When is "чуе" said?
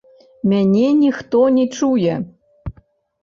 1.75-2.15